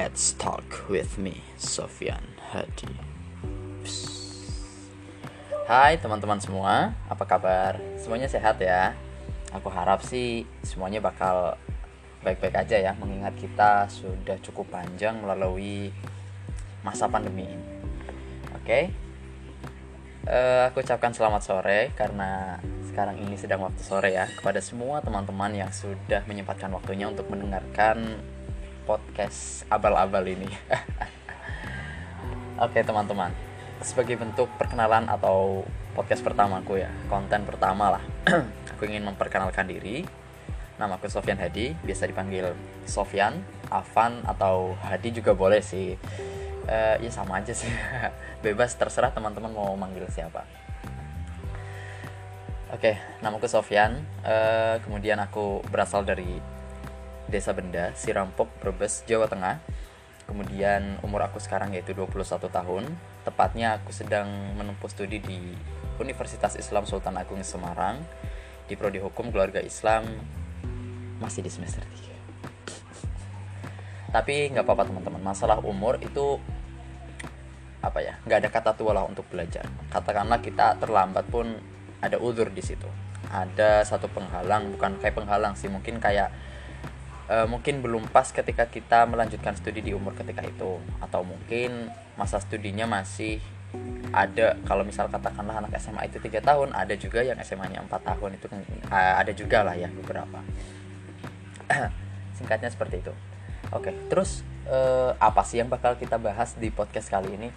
[0.00, 2.24] Let's talk with me, Sofyan
[2.56, 2.88] Hadi.
[5.68, 7.76] Hai teman-teman semua, apa kabar?
[8.00, 8.96] Semuanya sehat ya?
[9.52, 11.52] Aku harap sih semuanya bakal
[12.24, 15.92] baik-baik aja ya, mengingat kita sudah cukup panjang melalui
[16.80, 17.68] masa pandemi ini.
[18.56, 18.88] Oke,
[20.24, 22.56] uh, aku ucapkan selamat sore karena
[22.88, 28.16] sekarang ini sedang waktu sore ya kepada semua teman-teman yang sudah menyempatkan waktunya untuk mendengarkan
[29.20, 30.48] podcast abal-abal ini.
[32.64, 33.28] Oke teman-teman,
[33.84, 38.02] sebagai bentuk perkenalan atau podcast pertamaku ya, konten pertama lah.
[38.72, 40.08] aku ingin memperkenalkan diri.
[40.80, 42.56] Nama aku Sofyan Hadi, biasa dipanggil
[42.88, 46.00] Sofyan, Avan atau Hadi juga boleh sih.
[46.64, 47.68] Uh, ya sama aja sih,
[48.44, 50.48] bebas terserah teman-teman mau manggil siapa.
[52.72, 54.00] Oke, namaku Sofyan.
[54.24, 56.40] Uh, kemudian aku berasal dari
[57.30, 59.62] Desa Benda, Sirampok, Brebes, Jawa Tengah.
[60.26, 62.84] Kemudian umur aku sekarang yaitu 21 tahun.
[63.22, 64.26] Tepatnya aku sedang
[64.58, 65.54] menempuh studi di
[66.02, 68.02] Universitas Islam Sultan Agung Semarang
[68.66, 70.02] di prodi Hukum Keluarga Islam
[71.22, 72.10] masih di semester 3.
[74.10, 76.42] Tapi nggak apa-apa teman-teman, masalah umur itu
[77.80, 81.48] apa ya nggak ada kata tua lah untuk belajar katakanlah kita terlambat pun
[82.04, 82.84] ada udur di situ
[83.32, 86.28] ada satu penghalang bukan kayak penghalang sih mungkin kayak
[87.30, 90.82] uh, mungkin belum pas ketika kita melanjutkan studi di umur ketika itu.
[90.98, 93.38] Atau mungkin masa studinya masih
[94.10, 94.58] ada.
[94.66, 98.36] Kalau misal katakanlah anak SMA itu tiga tahun ada juga yang SMA-nya empat tahun.
[98.36, 100.42] Itu uh, ada juga lah ya beberapa.
[102.36, 103.14] Singkatnya seperti itu.
[103.70, 107.48] Oke terus uh, apa sih yang bakal kita bahas di podcast kali ini?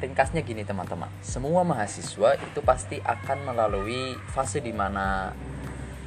[0.00, 1.12] Ringkasnya gini teman-teman.
[1.20, 5.36] Semua mahasiswa itu pasti akan melalui fase di mana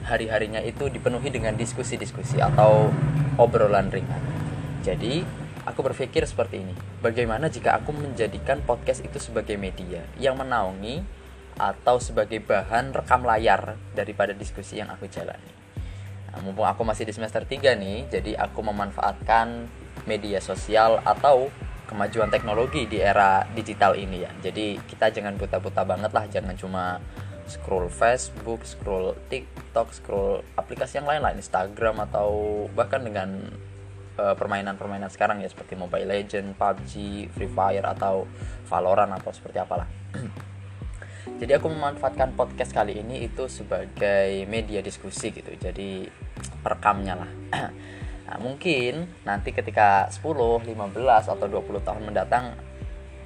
[0.04, 2.92] hari-harinya itu dipenuhi dengan diskusi-diskusi atau
[3.40, 4.20] obrolan ringan.
[4.84, 5.24] Jadi,
[5.64, 6.76] aku berpikir seperti ini.
[7.00, 11.24] Bagaimana jika aku menjadikan podcast itu sebagai media yang menaungi
[11.56, 15.54] atau sebagai bahan rekam layar daripada diskusi yang aku jalani.
[16.34, 19.70] Nah, mumpung aku masih di semester 3 nih, jadi aku memanfaatkan
[20.10, 21.54] media sosial atau
[21.86, 24.32] kemajuan teknologi di era digital ini ya.
[24.42, 26.98] Jadi kita jangan buta-buta banget lah, jangan cuma
[27.48, 32.30] scroll Facebook, scroll TikTok, scroll aplikasi yang lain lah, Instagram atau
[32.72, 33.52] bahkan dengan
[34.16, 36.92] eh, permainan-permainan uh, sekarang ya seperti Mobile Legend, PUBG,
[37.34, 38.30] Free Fire atau
[38.70, 39.88] Valorant atau seperti apalah.
[41.40, 45.56] Jadi aku memanfaatkan podcast kali ini itu sebagai media diskusi gitu.
[45.56, 46.08] Jadi
[46.62, 47.30] perekamnya lah.
[48.28, 50.70] nah, mungkin nanti ketika 10, 15
[51.32, 52.56] atau 20 tahun mendatang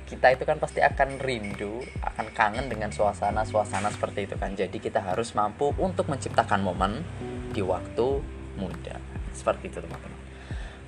[0.08, 4.56] kita itu kan pasti akan rindu, akan kangen dengan suasana-suasana seperti itu kan.
[4.56, 7.04] Jadi kita harus mampu untuk menciptakan momen
[7.52, 8.24] di waktu
[8.56, 8.96] muda.
[9.36, 10.16] Seperti itu teman-teman.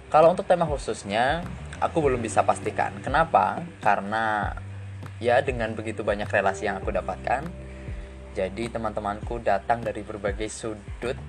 [0.07, 1.43] Kalau untuk tema khususnya,
[1.83, 2.95] aku belum bisa pastikan.
[3.03, 3.61] Kenapa?
[3.83, 4.55] Karena
[5.19, 7.43] ya dengan begitu banyak relasi yang aku dapatkan,
[8.33, 11.19] jadi teman-temanku datang dari berbagai sudut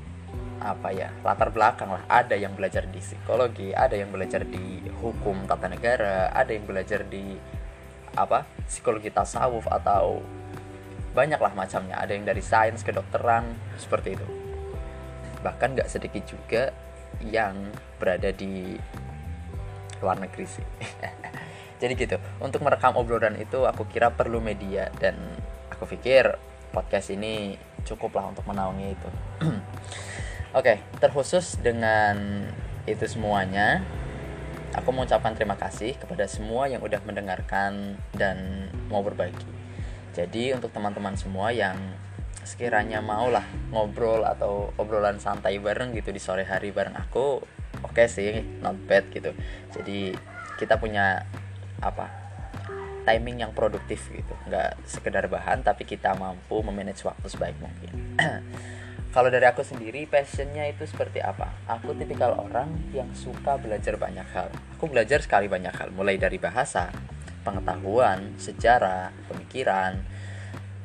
[0.60, 5.48] apa ya latar belakang lah ada yang belajar di psikologi ada yang belajar di hukum
[5.48, 7.32] tata negara ada yang belajar di
[8.14, 10.22] apa psikologi tasawuf atau
[11.14, 11.98] banyaklah macamnya.
[11.98, 14.26] Ada yang dari sains kedokteran seperti itu.
[15.42, 16.70] Bahkan nggak sedikit juga
[17.22, 18.78] yang berada di
[20.00, 20.66] luar negeri sih.
[21.80, 25.16] Jadi gitu untuk merekam obrolan itu aku kira perlu media dan
[25.72, 26.36] aku pikir
[26.70, 27.56] podcast ini
[27.88, 29.08] cukuplah untuk menaungi itu.
[29.48, 29.56] Oke
[30.52, 32.44] okay, terkhusus dengan
[32.84, 33.84] itu semuanya
[34.70, 39.42] Aku mengucapkan terima kasih kepada semua yang udah mendengarkan dan mau berbagi.
[40.14, 41.74] Jadi untuk teman-teman semua yang
[42.46, 43.42] sekiranya mau lah
[43.74, 47.42] ngobrol atau obrolan santai bareng gitu di sore hari bareng aku,
[47.82, 49.34] oke okay sih, not bad gitu.
[49.74, 50.14] Jadi
[50.54, 51.26] kita punya
[51.82, 52.06] apa
[53.02, 57.90] timing yang produktif gitu, nggak sekedar bahan tapi kita mampu memanage waktu sebaik mungkin.
[59.10, 61.50] kalau dari aku sendiri passionnya itu seperti apa?
[61.66, 64.46] Aku tipikal orang yang suka belajar banyak hal.
[64.78, 66.94] Aku belajar sekali banyak hal mulai dari bahasa
[67.42, 69.98] pengetahuan sejarah pemikiran.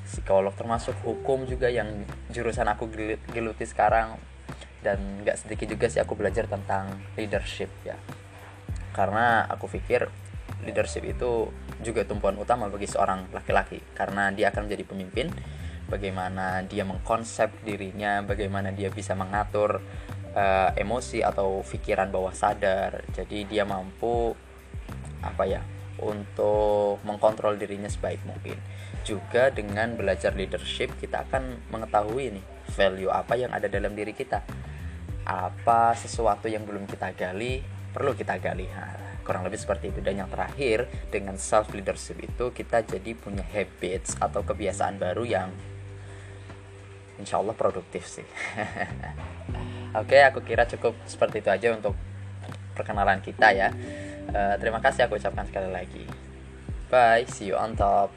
[0.09, 2.89] Psikolog termasuk hukum juga yang jurusan aku
[3.29, 4.17] geluti sekarang.
[4.81, 7.97] Dan nggak sedikit juga sih aku belajar tentang leadership ya.
[8.89, 10.09] Karena aku pikir
[10.65, 11.53] leadership itu
[11.85, 15.27] juga tumpuan utama bagi seorang laki-laki karena dia akan menjadi pemimpin
[15.89, 19.81] bagaimana dia mengkonsep dirinya, bagaimana dia bisa mengatur
[20.35, 23.05] uh, emosi atau pikiran bawah sadar.
[23.13, 24.33] Jadi dia mampu
[25.25, 25.61] apa ya
[26.01, 28.57] untuk mengkontrol dirinya sebaik mungkin.
[29.05, 34.41] Juga dengan belajar leadership kita akan mengetahui nih value apa yang ada dalam diri kita.
[35.25, 40.19] Apa sesuatu yang belum kita gali perlu kita gali nah, kurang lebih seperti itu dan
[40.19, 45.49] yang terakhir dengan self leadership itu kita jadi punya habits atau kebiasaan baru yang
[47.19, 48.27] insya Allah produktif sih.
[50.01, 51.95] Oke aku kira cukup seperti itu aja untuk
[52.75, 53.69] perkenalan kita ya.
[54.35, 56.03] Uh, terima kasih aku ucapkan sekali lagi.
[56.91, 58.11] Bye see you on top.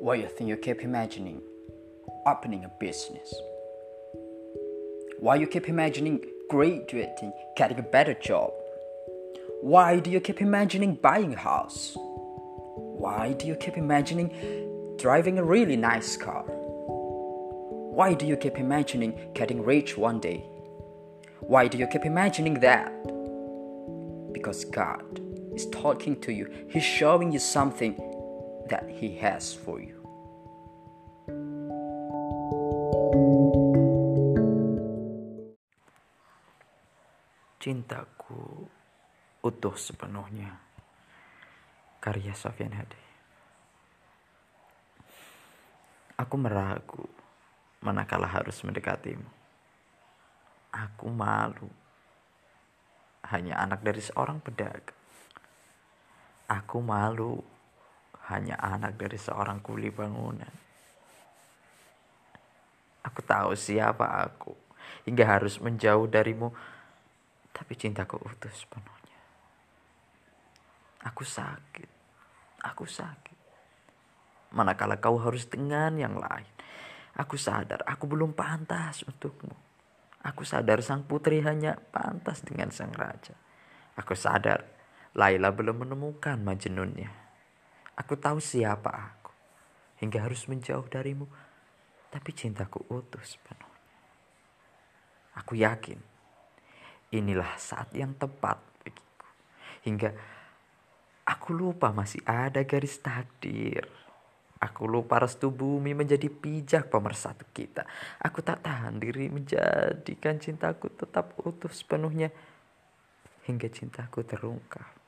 [0.00, 1.44] Why you think you keep imagining
[2.30, 3.34] opening a business?
[5.18, 8.52] Why you keep imagining graduating, getting a better job?
[9.60, 11.96] Why do you keep imagining buying a house?
[11.96, 14.28] Why do you keep imagining
[14.98, 16.44] driving a really nice car?
[17.98, 20.44] Why do you keep imagining getting rich one day?
[21.40, 22.92] Why do you keep imagining that?
[24.32, 25.20] Because God
[25.54, 27.96] is talking to you, He's showing you something
[28.70, 29.97] that He has for you.
[37.68, 38.64] Cintaku
[39.44, 40.56] utuh sepenuhnya.
[42.00, 43.04] Karya Sofian Hadi.
[46.16, 47.04] Aku meragu
[47.84, 49.28] manakala harus mendekatimu.
[50.72, 51.68] Aku malu.
[53.28, 54.96] Hanya anak dari seorang pedagang.
[56.48, 57.36] Aku malu.
[58.32, 60.56] Hanya anak dari seorang kuli bangunan.
[63.04, 64.56] Aku tahu siapa aku.
[65.04, 66.56] Hingga harus menjauh darimu
[67.58, 69.18] tapi cintaku utuh sepenuhnya.
[71.10, 71.90] Aku sakit,
[72.62, 73.38] aku sakit.
[74.54, 76.46] Manakala kau harus dengan yang lain,
[77.18, 79.58] aku sadar aku belum pantas untukmu.
[80.22, 83.34] Aku sadar sang putri hanya pantas dengan sang raja.
[83.98, 84.62] Aku sadar
[85.18, 87.10] Laila belum menemukan Majnunnya.
[87.98, 89.34] Aku tahu siapa aku,
[89.98, 91.26] hingga harus menjauh darimu,
[92.14, 93.82] tapi cintaku utuh sepenuhnya.
[95.34, 96.07] Aku yakin
[97.12, 98.60] inilah saat yang tepat.
[99.84, 100.10] Hingga
[101.24, 103.88] aku lupa masih ada garis takdir.
[104.58, 107.86] Aku lupa restu bumi menjadi pijak pemersatu kita.
[108.18, 112.34] Aku tak tahan diri menjadikan cintaku tetap utuh sepenuhnya.
[113.46, 114.98] Hingga cintaku terungkap.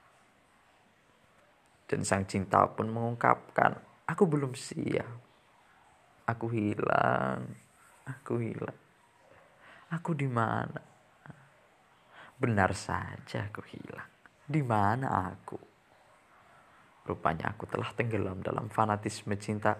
[1.90, 3.74] Dan sang cinta pun mengungkapkan,
[4.06, 5.18] aku belum siap.
[6.30, 7.50] Aku hilang,
[8.06, 8.78] aku hilang.
[9.90, 10.89] Aku di mana?
[12.40, 14.08] Benar saja aku hilang.
[14.48, 15.60] Di mana aku?
[17.04, 19.76] Rupanya aku telah tenggelam dalam fanatisme cinta.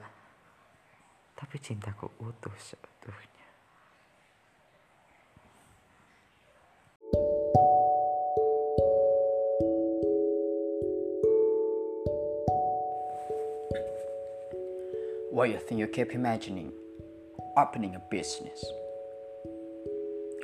[1.33, 3.49] Tapi cintaku utuh sebetulnya.
[15.33, 16.77] Why you think you keep imagining
[17.57, 18.61] opening a business?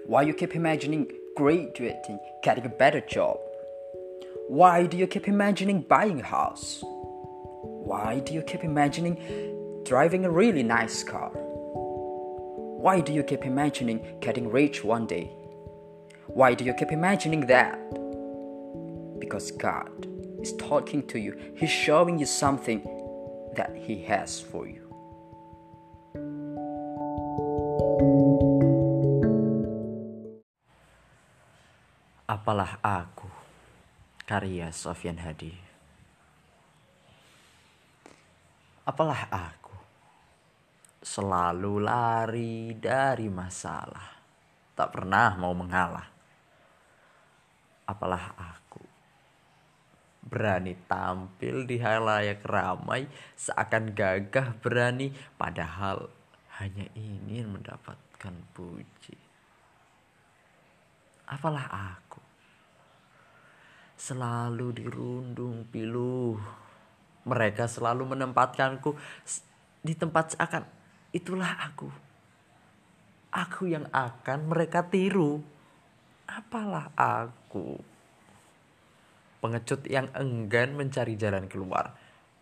[0.08, 3.38] Why you keep imagining graduating, getting a better job?
[4.48, 6.80] Why do you keep imagining buying a house?
[6.82, 11.30] Why do you keep imagining driving a really nice car?
[11.30, 15.30] Why do you keep imagining getting rich one day?
[16.26, 17.78] Why do you keep imagining that?
[19.20, 20.08] Because God
[20.40, 22.80] is talking to you, He's showing you something
[23.56, 24.85] that He has for you.
[32.46, 33.26] Apalah aku,
[34.22, 35.50] karya Sofian Hadi.
[38.86, 39.74] Apalah aku,
[41.02, 44.14] selalu lari dari masalah,
[44.78, 46.06] tak pernah mau mengalah.
[47.82, 48.86] Apalah aku,
[50.22, 56.06] berani tampil di halayak ramai seakan gagah berani padahal
[56.62, 59.18] hanya ingin mendapatkan puji.
[61.26, 61.66] Apalah
[61.98, 62.05] aku,
[63.96, 66.36] selalu dirundung pilu.
[67.26, 68.94] Mereka selalu menempatkanku
[69.82, 70.64] di tempat seakan
[71.10, 71.88] itulah aku.
[73.32, 75.40] Aku yang akan mereka tiru.
[76.28, 77.76] Apalah aku.
[79.40, 81.96] Pengecut yang enggan mencari jalan keluar.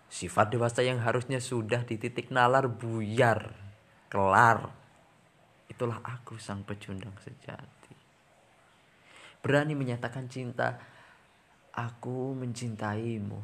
[0.06, 3.50] Sifat dewasa yang harusnya sudah di titik nalar buyar.
[4.06, 4.70] Kelar.
[5.66, 7.96] Itulah aku sang pecundang sejati.
[9.42, 10.78] Berani menyatakan cinta
[11.74, 13.42] Aku mencintaimu.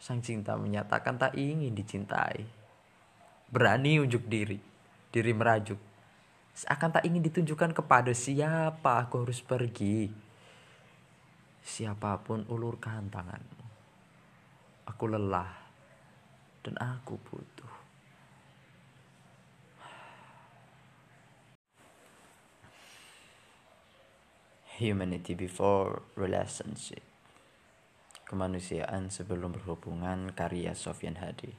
[0.00, 2.48] Sang cinta menyatakan tak ingin dicintai.
[3.52, 4.56] Berani unjuk diri,
[5.12, 5.76] diri merajuk.
[6.56, 10.08] Seakan tak ingin ditunjukkan kepada siapa aku harus pergi.
[11.60, 13.66] Siapa pun ulurkan tanganmu.
[14.88, 15.52] Aku lelah
[16.64, 17.71] dan aku butuh.
[24.82, 27.06] Humanity before relationship.
[28.26, 31.54] Kemanusiaan sebelum berhubungan karya Sofian Hadi.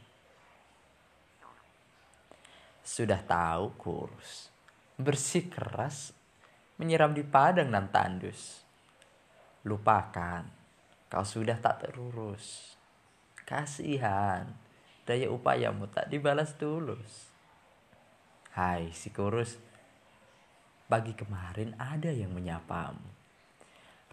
[2.83, 4.51] Sudah tahu kurus,
[4.99, 6.11] bersih keras,
[6.75, 8.59] menyiram di padang dan tandus.
[9.63, 10.43] Lupakan,
[11.07, 12.75] kau sudah tak terurus.
[13.47, 14.51] Kasihan,
[15.07, 17.31] daya upayamu tak dibalas tulus.
[18.51, 19.55] Hai si kurus,
[20.87, 23.07] pagi kemarin ada yang menyapamu.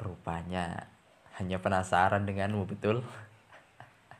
[0.00, 0.88] Rupanya
[1.36, 3.04] hanya penasaran denganmu betul?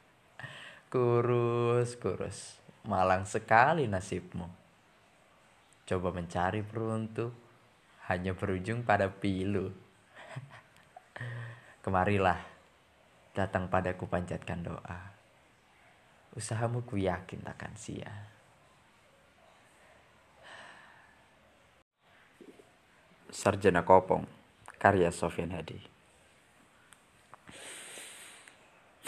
[0.92, 4.48] kurus, kurus, malang sekali nasibmu.
[5.88, 7.34] Coba mencari peruntuk,
[8.06, 9.70] hanya berujung pada pilu.
[11.82, 12.38] Kemarilah,
[13.34, 15.00] datang padaku panjatkan doa.
[16.38, 18.39] Usahamu ku yakin takkan sia.
[23.30, 24.26] Sarjana Kopong,
[24.82, 25.78] karya Sofian Hadi.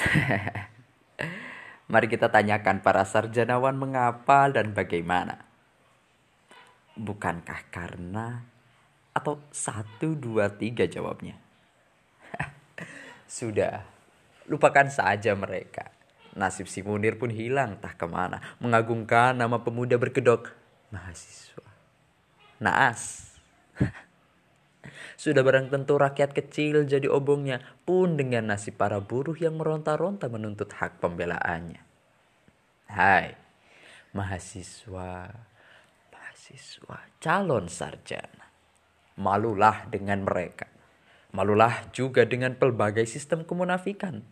[1.92, 5.44] Mari kita tanyakan para sarjanawan mengapa dan bagaimana.
[6.96, 8.46] Bukankah karena
[9.12, 11.36] atau satu, dua, tiga jawabnya?
[13.28, 13.84] Sudah,
[14.48, 15.92] lupakan saja mereka.
[16.32, 18.40] Nasib si Munir pun hilang tak ke mana.
[18.56, 20.48] Mengagungkan nama pemuda berkedok
[20.88, 21.68] mahasiswa.
[22.56, 23.32] Naas.
[25.20, 30.72] Sudah barang tentu rakyat kecil jadi obongnya pun dengan nasib para buruh yang meronta-ronta menuntut
[30.72, 31.80] hak pembelaannya.
[32.92, 33.36] Hai,
[34.16, 35.32] mahasiswa,
[36.12, 38.48] mahasiswa, calon sarjana.
[39.20, 40.68] Malulah dengan mereka.
[41.32, 44.24] Malulah juga dengan pelbagai sistem kemunafikan.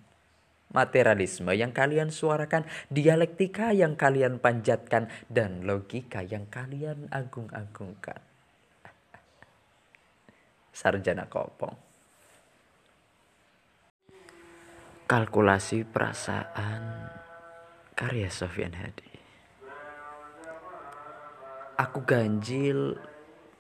[0.70, 8.29] Materialisme yang kalian suarakan, dialektika yang kalian panjatkan, dan logika yang kalian agung-agungkan
[10.80, 11.76] sarjana kopong.
[15.04, 17.12] Kalkulasi perasaan
[17.92, 19.12] karya Sofian Hadi.
[21.76, 22.96] Aku ganjil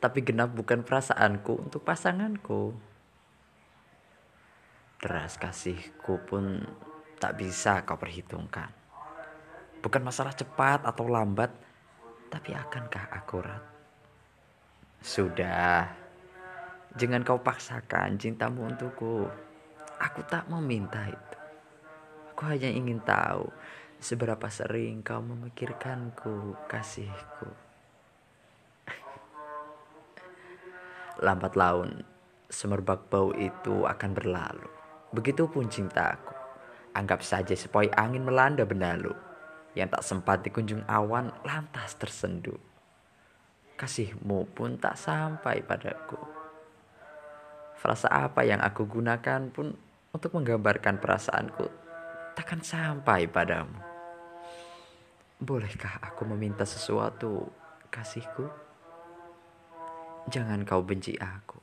[0.00, 2.72] tapi genap bukan perasaanku untuk pasanganku.
[4.96, 6.64] Deras kasihku pun
[7.20, 8.72] tak bisa kau perhitungkan.
[9.84, 11.52] Bukan masalah cepat atau lambat,
[12.32, 13.64] tapi akankah akurat?
[15.00, 15.99] Sudah,
[16.98, 19.30] Jangan kau paksakan cintamu untukku.
[20.02, 21.38] Aku tak meminta itu.
[22.34, 23.46] Aku hanya ingin tahu
[24.02, 27.46] seberapa sering kau memikirkanku, kasihku.
[31.24, 32.02] Lambat laun,
[32.50, 34.66] semerbak bau itu akan berlalu.
[35.14, 36.34] Begitupun cintaku.
[36.90, 39.14] Anggap saja sepoi angin melanda benalu.
[39.78, 42.58] Yang tak sempat dikunjung awan lantas tersenduh.
[43.78, 46.39] Kasihmu pun tak sampai padaku
[47.80, 49.72] Frasa apa yang aku gunakan pun
[50.12, 51.80] untuk menggambarkan perasaanku
[52.36, 53.76] takkan sampai padamu.
[55.40, 57.48] Bolehkah aku meminta sesuatu,
[57.88, 58.44] kasihku?
[60.28, 61.56] Jangan kau benci aku.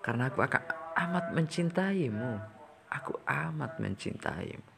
[0.00, 0.62] Karena aku akan
[0.96, 2.32] amat mencintaimu.
[2.88, 4.72] Aku amat mencintaimu.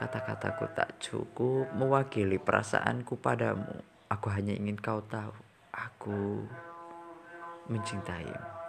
[0.00, 3.80] Kata-kataku tak cukup mewakili perasaanku padamu.
[4.08, 5.36] Aku hanya ingin kau tahu.
[5.72, 6.44] Aku
[7.68, 8.63] mencintaimu.